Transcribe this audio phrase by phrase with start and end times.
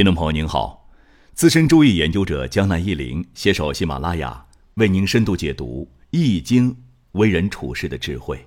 [0.00, 0.88] 听众朋友您好，
[1.34, 4.46] 资深周易研究者江南一林携手喜马拉雅，
[4.76, 6.72] 为您深度解读《易经》
[7.12, 8.42] 为人处事的智慧。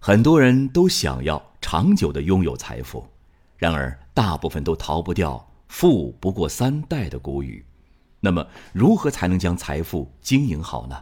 [0.00, 3.06] 很多人都想要长久的拥有财富，
[3.56, 7.64] 然而大部分都逃不掉“富不过三代”的古语。
[8.18, 10.96] 那么，如何才能将财富经营好呢？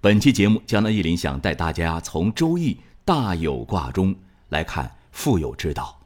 [0.00, 4.12] 本期节目，江南一林想带大家从周易大有卦中
[4.48, 6.01] 来看富有之道。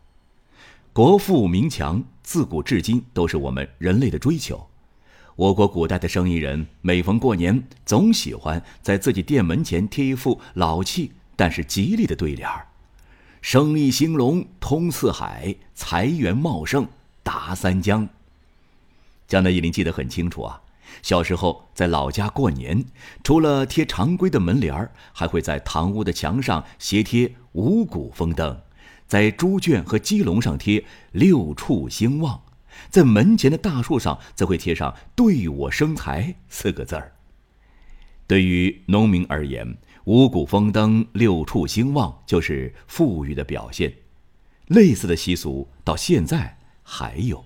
[0.96, 4.66] 国富民强，自古至今都是我们人类的追求。
[5.34, 12.69] 我国古代的生意人每逢过年，总喜欢在自己店门前贴一副老气但是吉利的对联儿
[13.42, 16.88] ：“生意兴隆通四海，财源茂盛
[17.22, 18.08] 达三江。”
[19.28, 20.62] 江南一林记得很清楚啊，
[21.02, 22.83] 小时候在老家过年，
[23.22, 28.58] 除了贴常规的门帘儿，还会在堂屋的墙上斜贴五谷丰登。
[29.07, 32.43] 在猪圈和鸡笼上贴“六畜兴旺”，
[32.91, 37.12] 在门前的大树上则会贴上“对我生财”四个字儿。
[38.27, 43.95] 对于农民而言，五谷丰登、六畜兴旺就是富裕的表现。
[44.67, 47.45] 类似的习俗到现在还有。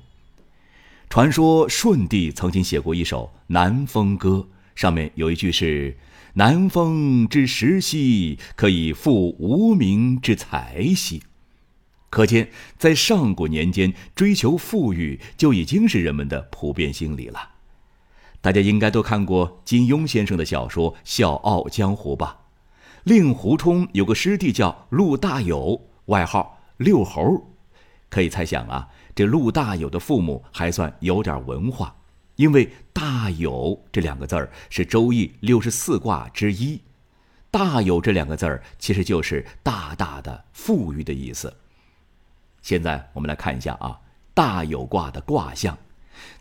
[1.10, 4.48] 传说舜帝曾经写过一首《南风歌》，
[4.80, 5.98] 上面有一句是
[6.34, 11.22] ：“南风之时兮，可以复无名之财兮。”
[12.10, 17.50] 可见，在上古年间，追求富裕就已经是人们的普遍心理了。
[18.40, 22.36] 大家应该都看过金庸先生的小说《笑傲江湖》吧？
[23.04, 27.46] 令狐冲有个师弟叫陆大有，外号六猴。
[28.08, 31.94] 可以猜想啊，这陆大有的父母还算有点文化，
[32.34, 36.80] 因为“大有”这两个字儿是《周易》六十四卦之一
[37.52, 41.54] ，“大有”这两个字儿其实就是大大的富裕的意思。
[42.62, 44.00] 现在我们来看一下啊，
[44.34, 45.76] 大有卦的卦象。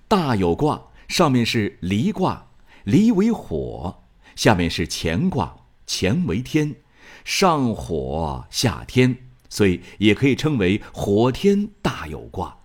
[0.07, 2.47] 大有卦上面是离卦，
[2.83, 4.03] 离为火；
[4.35, 5.55] 下面是乾卦，
[5.87, 6.75] 乾为天，
[7.23, 9.15] 上火下天，
[9.49, 12.57] 所以也可以称为火天大有卦。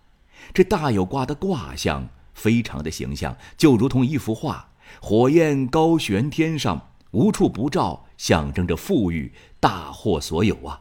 [0.53, 4.71] 这大有卦的卦象非常的形象，就如同一幅画，
[5.01, 10.81] 火焰高悬天上，无处不照，象征着富裕，大获所有啊。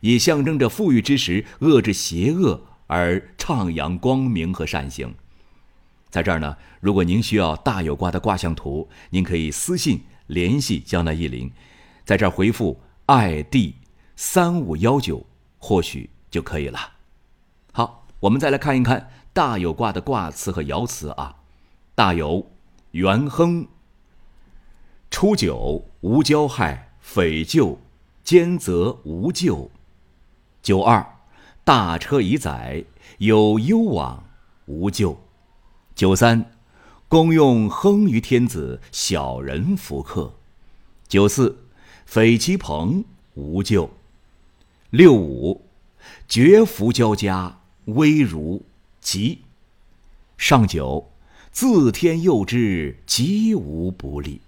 [0.00, 5.14] 也象征着富裕之时遏制邪恶，而徜徉光明和善行。
[6.10, 11.50] 在这儿呢，如果您需要大有卦的卦象图，您可以私信联系江南一林，
[12.04, 13.74] 在这儿回复 “ID
[14.14, 15.24] 三五幺九”，
[15.58, 16.78] 或许就可以了。
[17.72, 21.36] 好，我们再来看一看大有卦的卦辞和爻辞啊。
[21.94, 22.50] 大有，
[22.90, 23.66] 元亨。
[25.10, 27.78] 初九，无交害，匪咎，
[28.24, 29.70] 兼则无咎。
[30.62, 31.04] 九二，
[31.64, 32.84] 大车已载，
[33.18, 34.24] 有攸往，
[34.66, 35.20] 无咎。
[35.94, 36.52] 九三，
[37.08, 40.32] 公用亨于天子，小人弗克。
[41.08, 41.58] 九四，
[42.06, 43.90] 匪其朋，无咎。
[44.90, 45.62] 六五，
[46.28, 48.62] 绝福交加，危如
[49.00, 49.40] 吉。
[50.38, 51.10] 上九，
[51.50, 54.40] 自天佑之，吉无不利。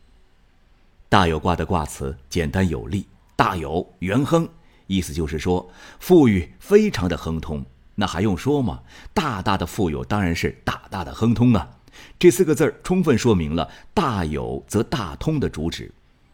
[1.09, 4.49] 大有卦的卦辞简单有力，大有元亨。
[4.87, 7.65] 意思就是说，富裕非常的亨通，
[7.95, 8.81] 那还用说吗？
[9.15, 11.71] 大大的富有当然是大大的亨通啊！
[12.19, 15.91] 这四个字儿充分说明了“大有则大通”的主旨。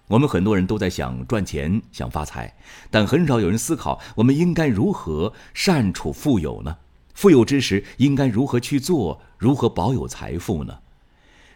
[0.08, 2.52] 我们很多人都在想赚钱、想发财，
[2.90, 6.76] 但很少有人思考我们应该如何善处富有呢？
[7.14, 9.20] 富有之时应该如何去做？
[9.38, 10.78] 如何保有财富呢？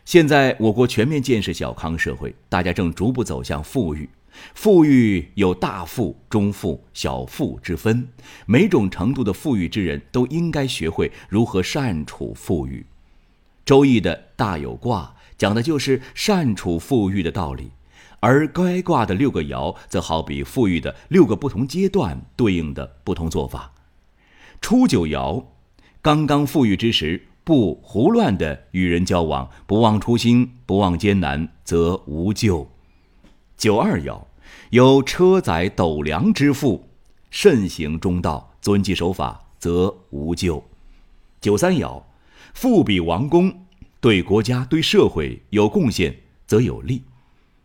[0.05, 4.09] 现在我国全面建设小康社会，大家正逐步走向富裕。
[4.55, 8.09] 富裕有大富、中富、小富之分，
[8.47, 12.87] 每种程度的富裕之人都应该学会如何善处富裕。
[13.65, 17.71] 周易的大有卦讲的就是善处富裕的道理，
[18.21, 23.73] 而该卦的六个爻则好比富裕的六个不同阶段对应的不同做法。
[24.61, 25.45] 初九爻，
[26.01, 32.71] 刚刚富裕之时，不胡乱的与人交往，不忘初心，不忘艰难，则无咎。
[33.57, 34.23] 九二爻，
[34.71, 36.89] 有车载斗量之富，
[37.31, 40.65] 慎行中道，遵纪守法，则无咎。
[41.41, 42.03] 九三爻，
[42.55, 43.67] 富比王公，
[44.01, 46.17] 对国家对社会有贡献，
[46.47, 47.03] 则有利。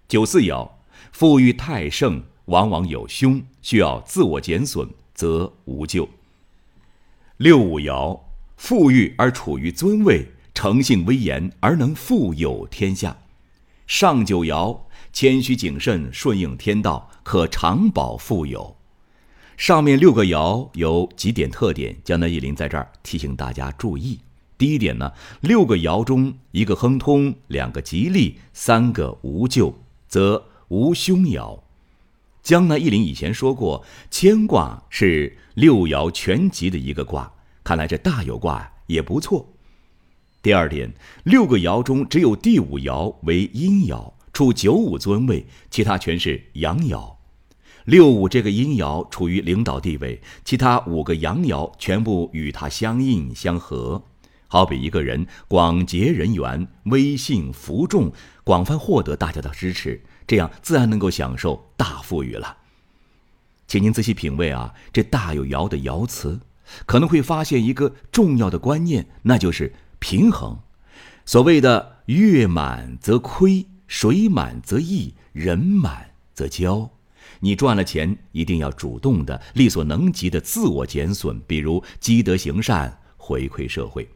[0.07, 0.69] 九四爻，
[1.11, 6.07] 富裕太盛，往往有凶，需要自我减损，则无咎。
[7.37, 8.19] 六五爻，
[8.57, 13.17] 富裕而处于尊位，诚信威严而能富有天下。
[13.87, 14.81] 上九爻。
[15.11, 18.75] 谦虚谨慎，顺应天道，可长保富有。
[19.57, 24.19] 上面六个爻有几点特点，江南一林在这儿提醒大家注意。
[24.57, 25.11] 第一点呢，
[25.41, 29.73] 六个爻中一个亨通，两个吉利，三个无咎，
[30.07, 31.59] 则无凶爻。
[32.41, 37.31] 江南一林以前说过，乾卦是六爻全吉的一个卦，
[37.63, 39.47] 看来这大有卦也不错。
[40.41, 40.93] 第二点，
[41.23, 47.15] 六个爻中只有第五爻为阴爻，处九五尊位，其他全是阳爻。
[47.83, 54.01] 六五这个阴爻处于领导地位，其他五个阳爻全部与它相应相合。
[54.47, 58.13] 好比一个人广结人缘，威信服众，
[58.45, 62.59] 广泛获得大家的支持，这样自然能够享受大富裕了。
[63.67, 66.39] 请您仔细品味啊，这大有爻的爻辞，
[66.85, 70.59] 可能会发现一个重要的观念，那就是平衡。
[71.25, 76.87] 所谓的月满则亏，水满则溢，人满则骄。
[77.39, 84.07] 你赚了钱，一定要主动的、力所能及的自我减损，比如积德行善，回馈社会。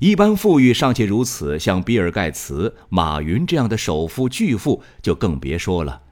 [0.00, 6.02] 一般富裕尚且如此，像比尔盖茨、马云这样的首富巨富就更别说了。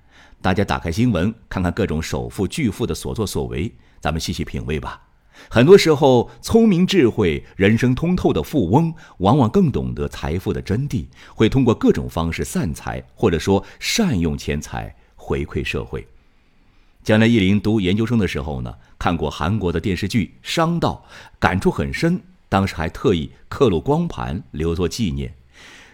[0.41, 5.03] 大家打开新闻，看看各种首富巨富的所作所为，咱们细细品味吧。
[5.49, 16.07] 很多时候，聪明智慧、人生通透的富翁，往往更懂得财富的真谛，会通过各种方式散财，或者说善用钱财回馈社会。
[17.03, 21.05] 将来，意林读研究生的时候呢，看过韩国的电视剧《商道》，
[21.39, 22.21] 感触很深。
[22.49, 25.35] 当时还特意刻录光盘留作纪念。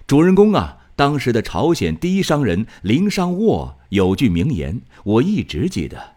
[0.07, 0.79] 主人公啊。
[0.97, 6.17] 当时的朝鲜第一商人林尚沃有句名言，我一直记得。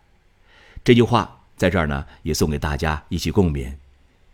[0.84, 3.72] 这句话在这儿呢，也送给大家一起共勉。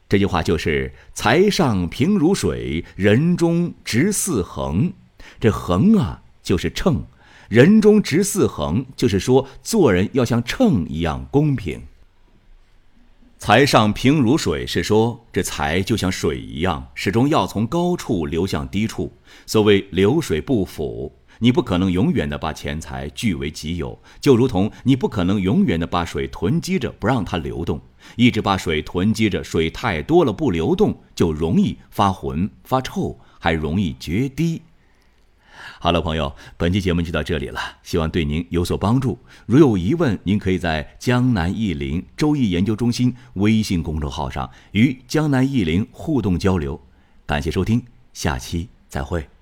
[0.08, 4.92] 这句话就是“财上平如水，人中直似横”。
[5.40, 6.96] 这“横”啊，就是秤
[7.48, 11.84] ；“人中直似横”，就是说做人要像秤一样公平。
[13.38, 19.14] 财上平如水，是说这财就像水一样，始终要从高处流向低处。
[19.46, 27.82] 所谓流水不腐，你不可能永远的把钱财据为己有，就如同你不可能永远的把水囤积着不让它流动，
[28.16, 34.62] 一直把水囤积着，水太多了不流动，就容易发浑发臭，还容易决堤。
[35.82, 39.18] 好了，朋友，本期节目就到这里了，希望对您有所帮助。
[39.46, 46.80] 如有疑问，您可以在江南易林周易研究中心微信公众号上与江南易林互动交流。
[47.26, 47.82] 感谢收听，
[48.12, 49.39] 下期再会。